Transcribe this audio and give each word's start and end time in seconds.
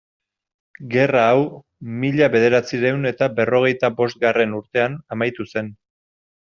Gerra 0.95 1.25
hau 1.33 1.43
mila 1.99 2.31
bederatziehun 2.37 3.11
eta 3.13 3.31
berrogeita 3.41 3.95
bosgarren 4.03 4.61
urtean 4.63 5.01
amaitu 5.17 5.51
zen. 5.55 5.75